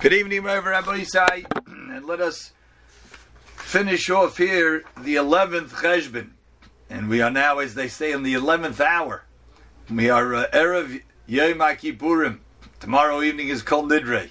[0.00, 1.44] Good evening, Rabbi Isai,
[1.94, 2.54] and let us
[3.56, 6.30] finish off here the 11th Cheshbon.
[6.88, 9.24] And we are now, as they say, in the 11th hour.
[9.90, 12.38] We are uh, Erev Yom Kippurim.
[12.80, 14.30] Tomorrow evening is Kol Nidre.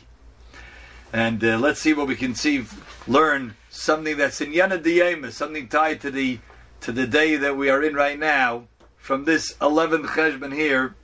[1.14, 2.66] And uh, let's see what we can see,
[3.08, 6.40] learn something that's in Yana Diyema, something tied to the
[6.82, 8.64] to the day that we are in right now,
[8.98, 10.96] from this 11th Cheshbon here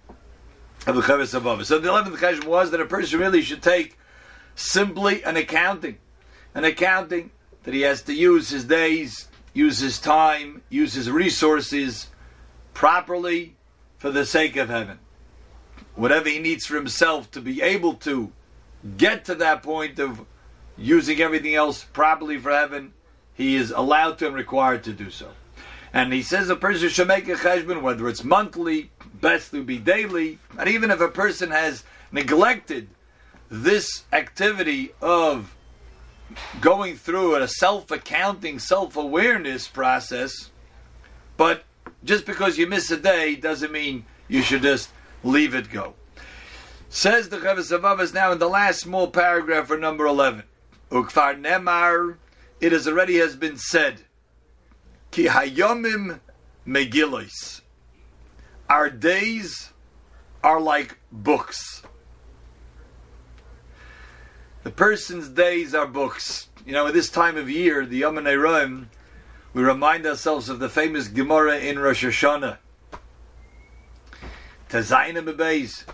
[0.87, 1.65] of the Chovos Halevavos.
[1.65, 3.95] So the 11th Cheshbon was that a person really should take
[4.55, 5.97] simply an accounting.
[6.53, 7.31] An accounting
[7.63, 12.07] that he has to use his days, use his time, use his resources
[12.73, 13.55] properly
[13.97, 14.99] for the sake of heaven.
[15.95, 18.31] Whatever he needs for himself to be able to
[18.97, 20.25] get to that point of
[20.77, 22.93] using everything else properly for heaven,
[23.33, 25.29] he is allowed to and required to do so.
[25.93, 29.77] And he says a person should make a cheshbon, whether it's monthly, best to be
[29.77, 32.89] daily, and even if a person has neglected
[33.49, 35.55] this activity of
[36.61, 40.51] going through a self accounting, self awareness process,
[41.37, 41.63] but
[42.03, 44.89] just because you miss a day doesn't mean you should just
[45.23, 45.93] leave it go.
[46.89, 50.43] Says the Chavis Avavas now in the last small paragraph for number 11.
[50.91, 52.17] Ukfar Nemar,
[52.61, 54.01] it has already has been said,
[55.11, 56.19] Ki Hayomim
[56.65, 57.61] Megillos.
[58.69, 59.73] Our days
[60.43, 61.83] are like books.
[64.65, 66.49] The person's days are books.
[66.65, 68.89] You know, at this time of year, the Yom Rome,
[69.53, 72.57] we remind ourselves of the famous Gemara in Rosh Hashanah.
[74.67, 75.85] Tazayna Bebeis.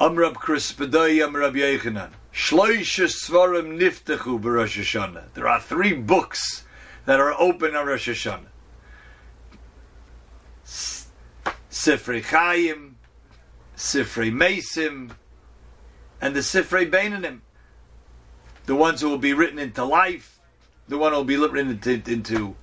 [0.00, 2.12] Amrab Kruspedai Amrab Yechanan.
[2.32, 5.24] Shloisha Svarim Niftechu Rosh Hashanah.
[5.34, 6.64] There are three books
[7.04, 8.46] that are open on Rosh Hashanah.
[11.70, 12.96] Sifrei Chaim,
[13.76, 15.10] Sifrei Mesim,
[16.20, 17.40] and the Sifrei Beinanim,
[18.66, 20.38] the ones who will be written into life,
[20.88, 22.56] the one who will be written into, into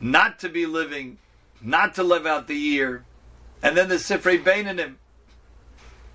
[0.00, 1.18] not to be living,
[1.60, 3.04] not to live out the year,
[3.62, 4.94] and then the Sifrei Beinanim.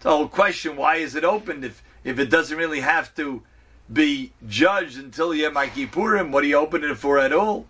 [0.02, 3.44] The whole question: Why is it opened if if it doesn't really have to
[3.92, 6.32] be judged until Yom Kippurim?
[6.32, 7.66] What do you open it for at all?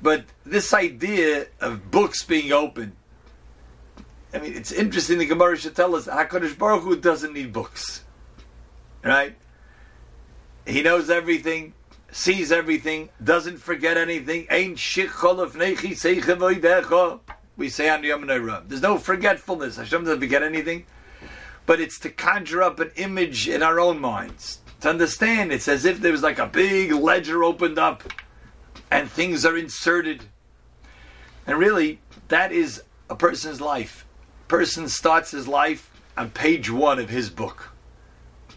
[0.00, 2.96] But this idea of books being open
[4.34, 5.18] I mean, it's interesting.
[5.18, 8.04] The Gemara should tell us Hakadosh Baruch Hu doesn't need books,
[9.02, 9.36] right?
[10.66, 11.74] He knows everything,
[12.10, 14.46] sees everything, doesn't forget anything.
[17.56, 18.26] We say on Yom.
[18.68, 19.76] There's no forgetfulness.
[19.76, 20.86] Hashem doesn't forget anything,
[21.64, 25.52] but it's to conjure up an image in our own minds to understand.
[25.52, 28.02] It's as if there was like a big ledger opened up,
[28.90, 30.24] and things are inserted,
[31.46, 34.05] and really that is a person's life
[34.48, 37.70] person starts his life on page one of his book.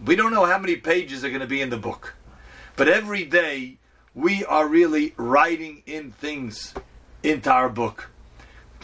[0.03, 2.15] We don't know how many pages are going to be in the book,
[2.75, 3.77] but every day
[4.15, 6.73] we are really writing in things
[7.23, 8.09] into our book.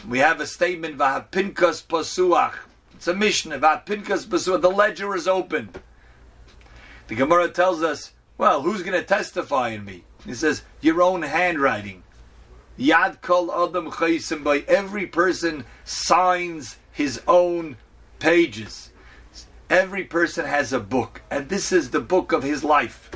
[0.06, 2.54] We have a statement, Vahapinkas Pasuach.
[2.94, 4.60] It's a Mishnah, Vahapinkas Pasuach.
[4.60, 5.70] The ledger is open.
[7.08, 10.04] The Gemara tells us, well, who's going to testify in me?
[10.24, 12.02] He says, your own handwriting.
[12.78, 17.76] Yad kol adam chaysim by every person signs his own
[18.18, 18.90] pages.
[19.68, 23.10] Every person has a book, and this is the book of his life.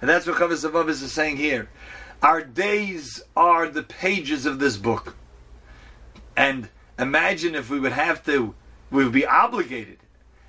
[0.00, 1.68] And that's what Chavis Avavis is saying here.
[2.22, 5.16] Our days are the pages of this book.
[6.36, 8.54] And imagine if we would have to,
[8.92, 9.98] we would be obligated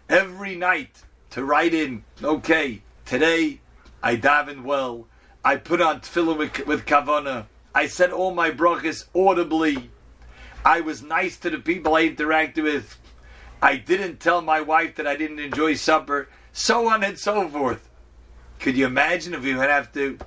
[0.07, 3.61] every night to write in, okay, today
[4.03, 5.07] I davened well,
[5.43, 9.89] I put on tefillin with, with kavana, I said all my brachas audibly,
[10.67, 12.99] I was nice to the people I interacted with.
[13.61, 17.87] I didn't tell my wife that I didn't enjoy supper, so on and so forth.
[18.59, 20.19] Could you imagine if we would have to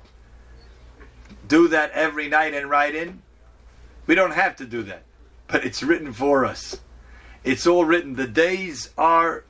[1.47, 3.21] do that every night and write in?
[4.07, 5.03] We don't have to do that,
[5.45, 6.79] but it's written for us.
[7.43, 8.15] It's all written.
[8.15, 9.43] The days are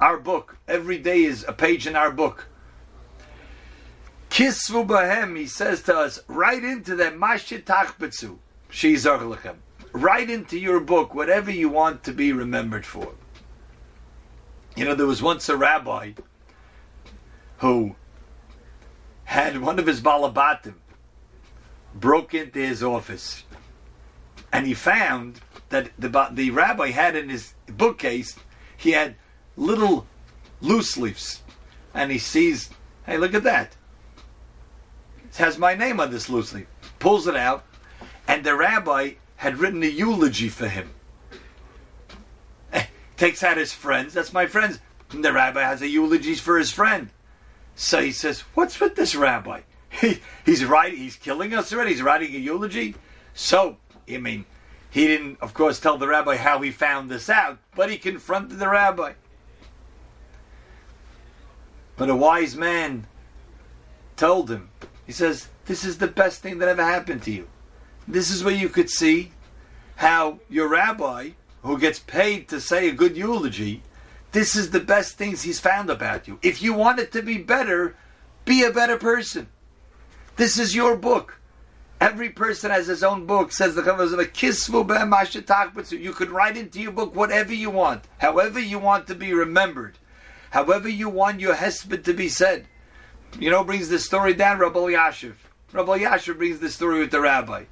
[0.00, 0.58] our book.
[0.66, 2.48] Every day is a page in our book.
[4.30, 8.38] Kisvu bahem, he says to us, write into them, mashitach betzu,
[8.68, 9.58] shizar lechem
[9.92, 13.14] write into your book whatever you want to be remembered for.
[14.74, 16.12] You know, there was once a rabbi
[17.58, 17.94] who
[19.24, 20.74] had one of his balabatim
[21.94, 23.44] broke into his office,
[24.52, 28.36] and he found that the the rabbi had in his bookcase
[28.76, 29.16] he had
[29.56, 30.06] little
[30.60, 31.42] loose leaves,
[31.92, 32.70] and he sees,
[33.04, 33.76] hey, look at that.
[35.28, 36.66] It has my name on this loose leaf.
[36.98, 37.64] Pulls it out,
[38.26, 40.90] and the rabbi had written a eulogy for him.
[42.72, 42.86] Eh,
[43.16, 44.14] takes out his friends.
[44.14, 44.78] That's my friends.
[45.10, 47.10] And the rabbi has a eulogy for his friend.
[47.74, 49.62] So he says, "What's with this rabbi?
[50.00, 51.00] He, he's writing.
[51.00, 51.90] He's killing us already.
[51.90, 52.94] He's writing a eulogy."
[53.34, 53.78] So
[54.08, 54.44] I mean,
[54.88, 58.60] he didn't, of course, tell the rabbi how he found this out, but he confronted
[58.60, 59.14] the rabbi.
[61.96, 63.08] But a wise man
[64.16, 64.70] told him,
[65.04, 67.48] he says, This is the best thing that ever happened to you.
[68.06, 69.32] This is where you could see
[69.96, 71.30] how your rabbi,
[71.62, 73.82] who gets paid to say a good eulogy,
[74.32, 76.38] this is the best things he's found about you.
[76.42, 77.94] If you want it to be better,
[78.44, 79.48] be a better person.
[80.36, 81.38] This is your book.
[82.00, 86.56] Every person has his own book, says the Chavaz of a kisvu You could write
[86.56, 89.98] into your book whatever you want, however you want to be remembered,
[90.50, 92.66] however you want your hesped to be said.
[93.38, 95.34] You know, brings this story down, Rabbi Yashiv.
[95.72, 97.64] Rabbi Yashiv brings this story with the rabbi.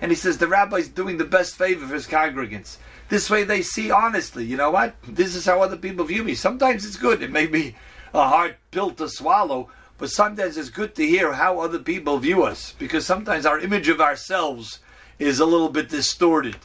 [0.00, 2.76] And he says the rabbi's doing the best favor for his congregants.
[3.08, 4.94] This way they see honestly, you know what?
[5.06, 6.34] This is how other people view me.
[6.34, 7.22] Sometimes it's good.
[7.22, 7.74] It may be
[8.14, 12.44] a hard pill to swallow, but sometimes it's good to hear how other people view
[12.44, 14.80] us because sometimes our image of ourselves
[15.18, 16.56] is a little bit distorted.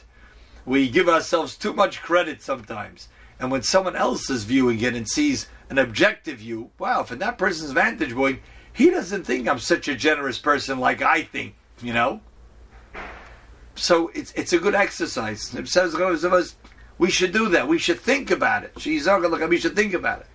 [0.64, 3.08] We give ourselves too much credit sometimes.
[3.40, 7.36] And when someone else is viewing it and sees an objective view, wow, from that
[7.38, 8.40] person's vantage point,
[8.72, 12.20] he doesn't think I'm such a generous person like I think, you know?
[13.74, 15.52] So it's it's a good exercise.
[16.96, 17.66] We should do that.
[17.66, 18.72] We should think about it.
[18.76, 20.26] We should think about it.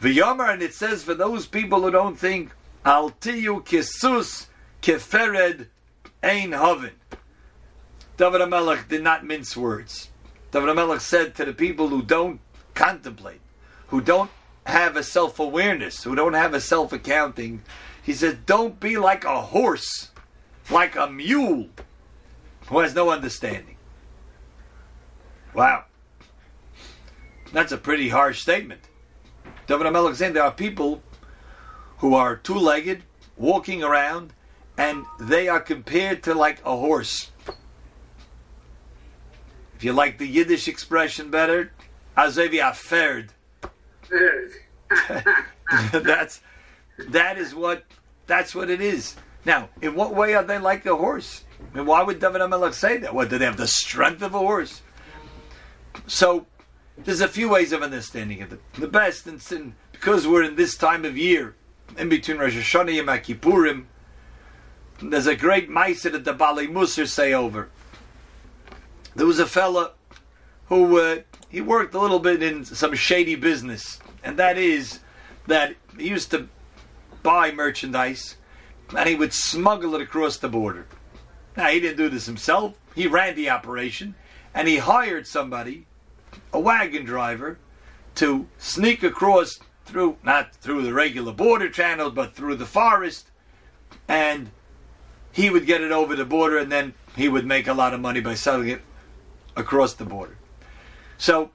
[0.00, 2.52] The V'yomer, and it says for those people who don't think,
[2.84, 4.46] al tiyu kisus
[4.82, 5.68] kefered
[6.22, 6.92] ein hoven.
[8.18, 10.10] David HaMelech did not mince words.
[10.50, 12.40] David HaMelech said to the people who don't
[12.74, 13.40] contemplate,
[13.88, 14.30] who don't
[14.66, 17.62] have a self-awareness, who don't have a self-accounting,
[18.02, 20.10] he says, don't be like a horse,
[20.70, 21.68] like a mule,
[22.68, 23.76] who has no understanding.
[25.54, 25.84] Wow.
[27.52, 28.82] That's a pretty harsh statement.
[29.66, 31.02] David HaMelech saying there are people
[31.98, 33.02] who are two-legged,
[33.36, 34.32] walking around,
[34.76, 37.30] and they are compared to like a horse.
[39.76, 41.72] If you like the Yiddish expression better,
[42.16, 43.28] azevi aferd.
[45.92, 46.40] that's
[47.08, 47.84] that is what
[48.26, 49.16] that's what it is.
[49.44, 51.44] Now, in what way are they like a horse?
[51.76, 53.14] Mean, why would David HaMelech say that?
[53.14, 54.80] What do they have the strength of a horse?
[56.06, 56.46] So
[56.96, 58.50] there's a few ways of understanding it.
[58.74, 61.54] The best, and because we're in this time of year,
[61.98, 63.84] in between Rosh Hashanah and Kippurim,
[65.02, 67.68] there's a great ma'aser that the Baalei Mussar say over.
[69.14, 69.92] There was a fella
[70.68, 71.18] who uh,
[71.50, 75.00] he worked a little bit in some shady business, and that is
[75.46, 76.48] that he used to
[77.22, 78.36] buy merchandise
[78.96, 80.86] and he would smuggle it across the border.
[81.56, 84.14] Now he didn't do this himself; he ran the operation,
[84.54, 85.86] and he hired somebody
[86.52, 87.58] a wagon driver
[88.16, 93.30] to sneak across through, not through the regular border channels, but through the forest,
[94.08, 94.50] and
[95.32, 98.00] he would get it over the border, and then he would make a lot of
[98.00, 98.82] money by selling it
[99.54, 100.36] across the border.
[101.18, 101.50] So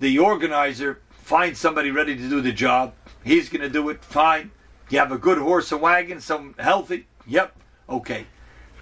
[0.00, 2.92] the organizer finds somebody ready to do the job.
[3.24, 4.04] He's going to do it.
[4.04, 4.50] Fine.
[4.90, 7.06] You have a good horse and wagon, some healthy.
[7.26, 7.56] Yep.
[7.88, 8.26] Okay.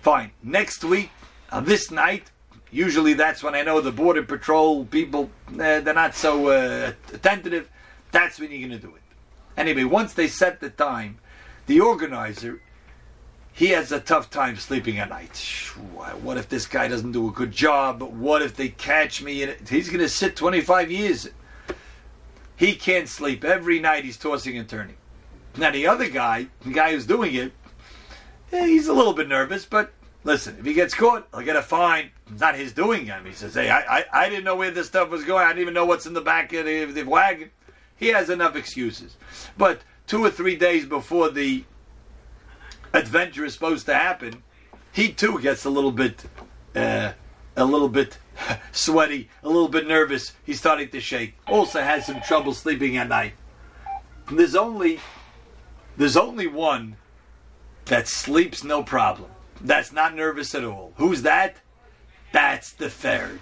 [0.02, 0.32] Fine.
[0.42, 1.10] Next week,
[1.50, 2.30] on this night,
[2.72, 7.68] Usually that's when I know the border patrol people, uh, they're not so uh, attentive.
[8.10, 9.02] That's when you're going to do it.
[9.58, 11.18] Anyway, once they set the time,
[11.66, 12.62] the organizer,
[13.52, 15.36] he has a tough time sleeping at night.
[16.22, 18.00] What if this guy doesn't do a good job?
[18.00, 19.42] What if they catch me?
[19.42, 21.28] And he's going to sit 25 years.
[22.56, 23.44] He can't sleep.
[23.44, 24.96] Every night he's tossing and turning.
[25.58, 27.52] Now the other guy, the guy who's doing it,
[28.52, 29.92] eh, he's a little bit nervous, but
[30.24, 32.10] Listen, if he gets caught, he'll get a fine.
[32.30, 33.24] It's not his doing him.
[33.24, 35.44] He says, hey, I, I, I didn't know where this stuff was going.
[35.44, 37.50] I didn't even know what's in the back of the, the wagon.
[37.96, 39.16] He has enough excuses.
[39.58, 41.64] But two or three days before the
[42.92, 44.42] adventure is supposed to happen,
[44.92, 46.24] he too gets a little bit,
[46.76, 47.12] uh,
[47.56, 48.18] a little bit
[48.72, 50.34] sweaty, a little bit nervous.
[50.44, 51.34] He's starting to shake.
[51.48, 53.34] Also has some trouble sleeping at night.
[54.30, 55.00] There's only,
[55.96, 56.96] there's only one
[57.86, 59.30] that sleeps no problem
[59.64, 60.92] that's not nervous at all.
[60.96, 61.56] Who's that?
[62.32, 63.40] That's the ferd.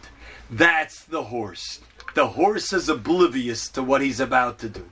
[0.50, 1.80] That's the horse.
[2.14, 4.90] The horse is oblivious to what he's about to do.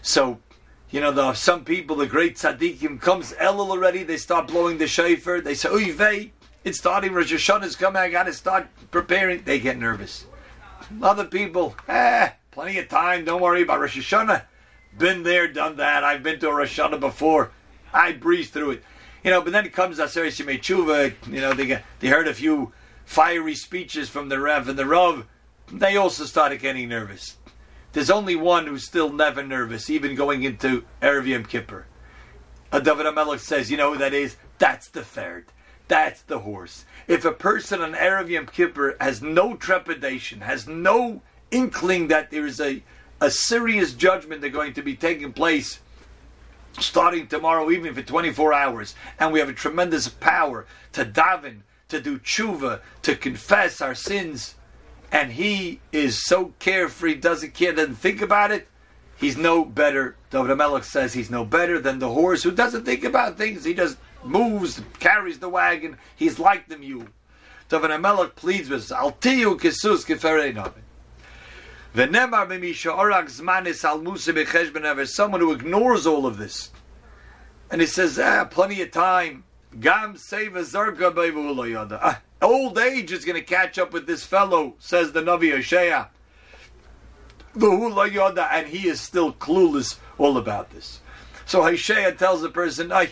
[0.00, 0.38] So,
[0.90, 4.86] you know, the, some people, the great tzaddikim, comes Elul already, they start blowing the
[4.86, 6.32] shofar, they say, Uy vey,
[6.64, 9.42] it's starting, Rosh Hashanah's coming, I gotta start preparing.
[9.42, 10.26] They get nervous.
[11.02, 14.44] Other people, eh, plenty of time, don't worry about Rosh Hashanah.
[14.96, 17.50] Been there, done that, I've been to a Rosh Hashanah before.
[17.92, 18.82] I breeze through it.
[19.24, 21.14] You know, but then it comes Aseret Shemei Tshuva.
[21.32, 22.72] You know, they they heard a few
[23.04, 25.26] fiery speeches from the Rev and the Rav.
[25.70, 27.36] they also started getting nervous.
[27.92, 31.86] There's only one who's still never nervous, even going into Erev Yom Kippur.
[32.72, 34.36] A David HaMelech says, you know who that is?
[34.58, 35.46] That's the ferd.
[35.88, 36.86] That's the horse.
[37.06, 41.20] If a person on Erev Yom Kippur has no trepidation, has no
[41.50, 42.82] inkling that there is a,
[43.20, 45.80] a serious judgment that's going to be taking place
[46.78, 52.00] starting tomorrow evening for 24 hours, and we have a tremendous power to daven, to
[52.00, 54.54] do tshuva, to confess our sins,
[55.10, 58.66] and he is so carefree, doesn't care, doesn't think about it,
[59.16, 60.16] he's no better.
[60.30, 63.64] David Melech says he's no better than the horse who doesn't think about things.
[63.64, 65.98] He just moves, carries the wagon.
[66.16, 67.06] He's like the mule.
[67.68, 70.54] David Melech pleads with us, Altiu kisus keferei
[71.94, 76.70] B'misha orak zmanis al musa someone who ignores all of this.
[77.70, 79.44] And he says, ah, plenty of time.
[79.78, 82.18] Gam b'evulayada.
[82.40, 86.08] Old age is going to catch up with this fellow, says the Navi Hosea.
[87.54, 91.00] And he is still clueless all about this.
[91.44, 93.10] So Hosea tells the person, I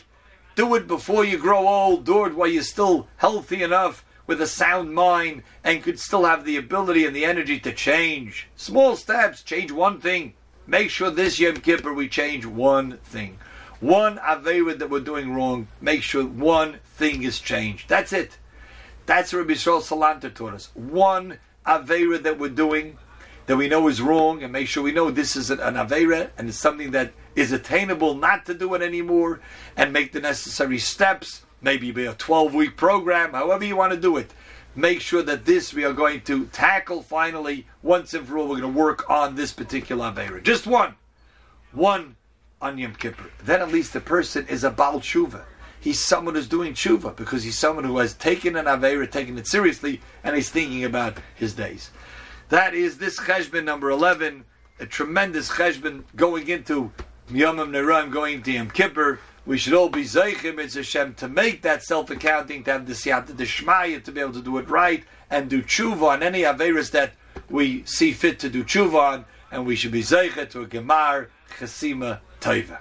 [0.56, 4.46] do it before you grow old, do it while you're still healthy enough with a
[4.46, 8.46] sound mind and could still have the ability and the energy to change.
[8.54, 10.34] Small steps, change one thing.
[10.68, 13.38] Make sure this Yom Kippur we change one thing.
[13.80, 17.88] One Avera that we're doing wrong, make sure one thing is changed.
[17.88, 18.38] That's it.
[19.04, 20.70] That's what Rabbi Yisrael taught us.
[20.74, 22.98] One Avera that we're doing
[23.46, 26.48] that we know is wrong and make sure we know this is an, an and
[26.48, 29.40] it's something that is attainable not to do it anymore
[29.76, 33.98] and make the necessary steps, maybe be a 12 week program, however you want to
[33.98, 34.32] do it.
[34.76, 38.48] Make sure that this we are going to tackle finally once and for all.
[38.48, 40.42] We're going to work on this particular Avera.
[40.42, 40.94] Just one.
[41.72, 42.16] One
[42.62, 43.30] on Yom Kippur.
[43.42, 45.44] Then at least the person is a Baal Tshuva
[45.80, 49.46] he's someone who's doing tshuva because he's someone who has taken an avera, taken it
[49.46, 51.90] seriously, and he's thinking about his days.
[52.50, 54.44] That is this cheshbon number eleven,
[54.78, 56.92] a tremendous cheshbon going into
[57.30, 59.18] Yomim Neram, going into Yom Kippur.
[59.50, 62.92] We should all be zeichim it's Hashem to make that self accounting, to have the
[62.92, 67.14] siyata to be able to do it right and do tshuva on any averas that
[67.48, 71.30] we see fit to do tshuva on, and we should be zeichet to a gemar
[71.58, 72.78] chesima taiva.